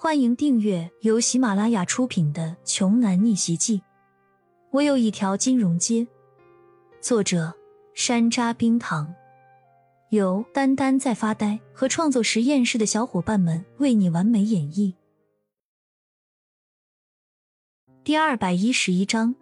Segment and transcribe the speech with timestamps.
[0.00, 3.78] 欢迎订阅由喜马拉雅出品的《穷男逆袭记》。
[4.70, 6.06] 我有一条金融街。
[7.00, 7.52] 作者：
[7.94, 9.12] 山楂冰糖，
[10.10, 14.94] 由丹丹在发呆和创作实验室的小伙伴们为你完美演绎。
[18.04, 19.34] 第二百一十一章。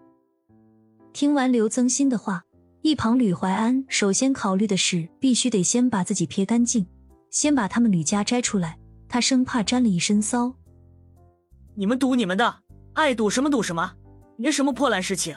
[1.13, 2.47] 听完刘增新的话，
[2.81, 6.87] 一旁吕怀安首先考虑的是，必须得先把自己撇干净，
[7.29, 8.79] 先把他们吕家摘出来。
[9.09, 10.55] 他生怕沾了一身骚。
[11.75, 12.63] 你们赌你们的，
[12.95, 13.93] 爱赌什么赌什么，
[14.37, 15.37] 别什么破烂事情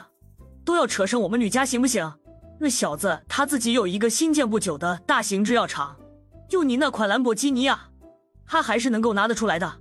[0.64, 2.14] 都要扯上我们吕家，行不行？
[2.58, 5.96] 那小子他自己有一个新建不久的大型制药厂，
[6.48, 7.90] 就你那款兰博基尼啊，
[8.46, 9.80] 他还是能够拿得出来的。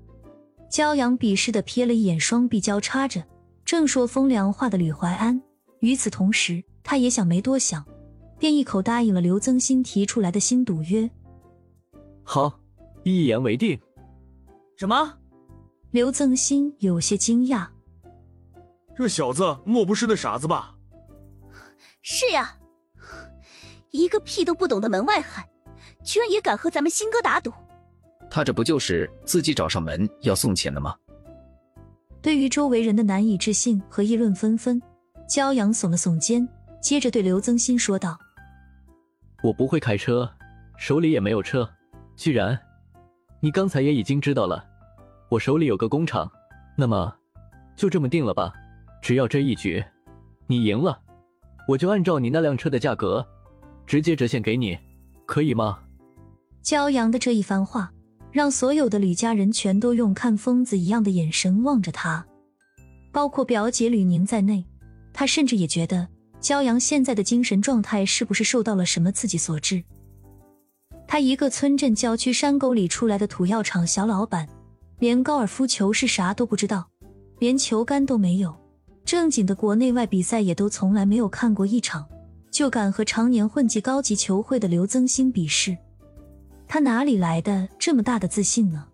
[0.70, 3.24] 骄阳鄙视的瞥了一眼双臂交叉着，
[3.66, 5.42] 正说风凉话的吕怀安。
[5.80, 7.86] 与此同时，他也想没多想，
[8.38, 11.10] 便一口答应了刘增新提出来的新赌约。
[12.24, 12.59] 好。
[13.10, 13.80] 一言为定。
[14.78, 15.18] 什么？
[15.92, 17.68] 刘增新有些惊讶。
[18.96, 20.76] 这小子莫不是那傻子吧？
[22.02, 22.58] 是呀，
[23.92, 25.44] 一个屁都不懂的门外汉，
[26.04, 27.52] 居然也敢和咱们新哥打赌。
[28.30, 30.96] 他这不就是自己找上门要送钱的吗？
[32.22, 34.82] 对于周围人的难以置信和议论纷纷，
[35.28, 36.48] 骄阳耸了耸肩，
[36.82, 38.20] 接着对刘增新说道
[39.42, 40.30] ：“我不会开车，
[40.78, 41.68] 手里也没有车，
[42.16, 42.60] 居然……”
[43.42, 44.66] 你刚才也已经知道了，
[45.30, 46.30] 我手里有个工厂，
[46.76, 47.16] 那么
[47.76, 48.52] 就这么定了吧。
[49.02, 49.84] 只要这一局
[50.48, 51.00] 你赢了，
[51.68, 53.26] 我就按照你那辆车的价格
[53.88, 54.78] 直接折现给你，
[55.26, 55.80] 可以吗？
[56.62, 57.94] 骄阳的这一番话，
[58.34, 62.26] 让所有的吕家人全都用看疯子一样的眼神望着他，
[63.14, 64.66] 包括表姐吕宁在内。
[65.14, 66.10] 他甚至也觉得
[66.42, 69.82] 骄阳现在的精神状态是不是受到了什么刺激所致。
[71.12, 74.48] 他一个村镇郊区山沟里出来的土药厂小老板，
[75.00, 76.88] 连高尔夫球是啥都不知道，
[77.40, 78.56] 连球杆都没有，
[79.04, 82.08] 正经的国内外比赛也都从来没有看过一场，
[82.52, 85.76] 就敢和常年混迹高级球会的刘增新比试，
[86.68, 88.86] 他哪里来的这么大的自信呢？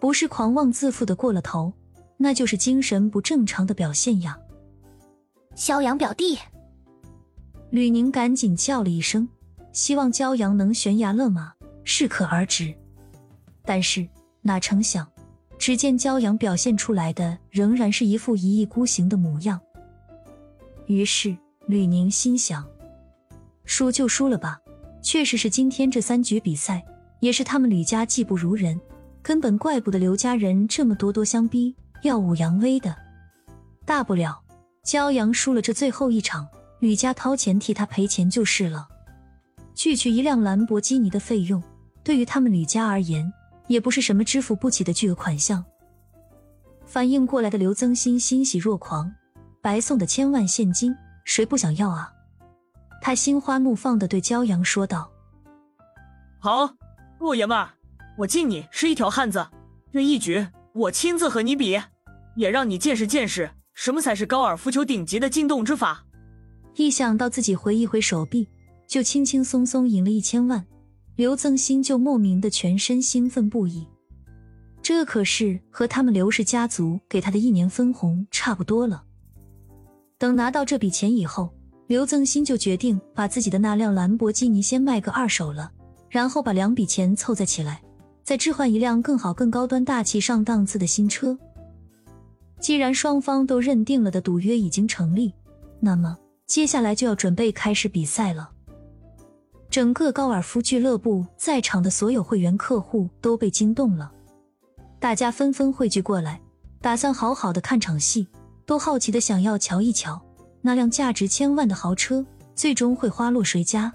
[0.00, 1.70] 不是狂妄自负的过了头，
[2.16, 4.38] 那就是精神不正常的表现呀！
[5.54, 6.38] 肖阳表弟，
[7.68, 9.28] 吕宁赶紧叫了一声。
[9.78, 11.52] 希望骄阳能悬崖勒马，
[11.84, 12.74] 适可而止。
[13.64, 14.04] 但是
[14.42, 15.08] 哪成想，
[15.56, 19.60] 只见骄阳表现出来的仍然是一副一意孤行的模样。
[20.86, 21.36] 于是
[21.68, 22.66] 吕宁心想：
[23.66, 24.60] 输就输了吧。
[25.00, 26.84] 确实是今天这三局比赛，
[27.20, 28.80] 也是他们吕家技不如人，
[29.22, 31.72] 根本怪不得刘家人这么咄咄相逼，
[32.02, 32.96] 耀武扬威的。
[33.86, 34.42] 大不了
[34.84, 36.48] 骄阳输了这最后一场，
[36.80, 38.88] 吕家掏钱替他赔钱就是了。
[39.78, 41.62] 区区一辆兰博基尼的费用，
[42.02, 43.32] 对于他们吕家而言，
[43.68, 45.64] 也不是什么支付不起的巨额款项。
[46.84, 49.14] 反应过来的刘增新欣喜若狂，
[49.62, 50.92] 白送的千万现金，
[51.24, 52.12] 谁不想要啊？
[53.00, 55.12] 他心花怒放的对骄阳说道
[56.42, 56.74] ：“好，
[57.20, 57.70] 陆爷们儿，
[58.18, 59.46] 我敬你是一条汉子。
[59.92, 61.80] 这一局我亲自和你比，
[62.34, 66.04] 也让你见识见识什么才是高尔夫球顶级的进洞之法。”
[66.74, 68.48] 一想到自己挥一挥手臂。
[68.88, 70.64] 就轻轻松松赢了一千万，
[71.14, 73.86] 刘增新就莫名的全身兴奋不已。
[74.80, 79.04] 这可是和他们刘氏家族给他的一年分红差不多了。
[80.16, 81.52] 等拿到这笔钱以后，
[81.86, 85.70] 刘增新就决定把自己的那辆兰博基尼先卖个二手了，
[86.08, 87.82] 然后把两笔钱凑在起来，
[88.24, 91.38] 再置换一辆更好、更高端、大气上档次的新车。
[92.58, 95.34] 既然双方都认定了的赌约已经成立，
[95.78, 96.16] 那么
[96.46, 98.52] 接下来就要准备开始比赛了。
[99.70, 104.10] 整个高尔夫俱乐部在场的所有会员客户都被惊动了，
[104.98, 106.40] 大家纷纷汇聚过来，
[106.80, 108.26] 打算好好的看场戏，
[108.64, 110.20] 都好奇的想要瞧一瞧
[110.62, 112.24] 那辆价值千万的豪车
[112.54, 113.92] 最终会花落谁家。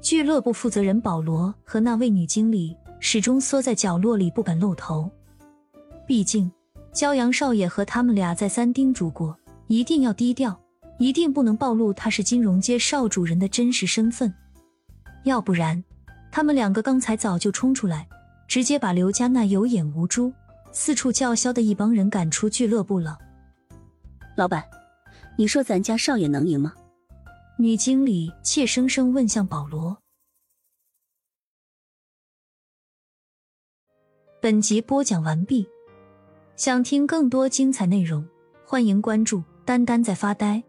[0.00, 5.10] 俱乐部负责人保罗和那位女经理始终缩在角落里不敢露头，
[6.06, 6.50] 毕竟
[6.92, 9.36] 骄阳少爷和他们俩再三叮嘱过，
[9.66, 10.56] 一定要低调，
[10.98, 14.32] 一定不能暴露他是金融街少主人的真实身份。
[15.24, 15.82] 要不然，
[16.30, 18.06] 他们两个刚才早就冲出来，
[18.46, 20.32] 直接把刘家那有眼无珠、
[20.70, 23.18] 四处叫嚣的一帮人赶出俱乐部了。
[24.36, 24.62] 老板，
[25.36, 26.74] 你说咱家少爷能赢吗？
[27.56, 29.96] 女经理怯生生问向保罗。
[34.42, 35.66] 本集播讲完毕，
[36.54, 38.28] 想听更多精彩内容，
[38.66, 40.62] 欢迎关注“丹丹在发呆”。